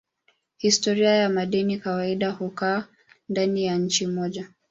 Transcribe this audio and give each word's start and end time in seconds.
Historia 0.57 1.09
ya 1.15 1.29
madeni 1.29 1.79
kawaida 1.79 2.31
hukaa 2.31 2.87
ndani 3.29 3.65
ya 3.65 3.77
nchi 3.77 4.07
moja. 4.07 4.47